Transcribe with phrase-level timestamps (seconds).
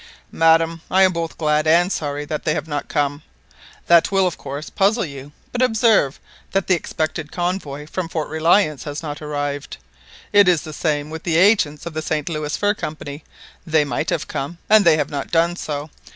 [0.31, 3.21] "Madam, I am both glad and sorry that they have not come;
[3.85, 5.31] that will of course puzzle you.
[5.51, 6.19] But observe
[6.53, 9.77] that the expected convoy from Fort Reliance has not arrived.
[10.33, 11.21] It is the same with.
[11.21, 13.23] the agents of the St Louis Fur Company;
[13.63, 15.91] they might have come, and they have not done so.